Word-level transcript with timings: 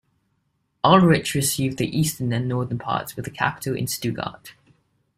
Ulrich 0.83 1.35
received 1.35 1.77
the 1.77 1.95
eastern 1.95 2.33
and 2.33 2.47
northern 2.47 2.79
parts 2.79 3.15
with 3.15 3.25
the 3.25 3.29
capital 3.29 3.75
in 3.75 3.85
Stuttgart. 3.85 4.55